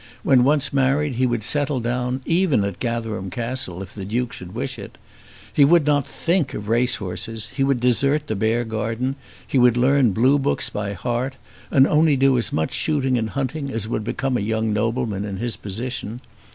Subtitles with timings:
[0.23, 4.55] When once married he would settle down, even at Gatherum Castle if the Duke should
[4.55, 4.97] wish it.
[5.53, 10.09] He would not think of race horses, he would desert the Beargarden, he would learn
[10.11, 11.37] blue books by heart,
[11.69, 15.37] and only do as much shooting and hunting as would become a young nobleman in
[15.37, 16.21] his position.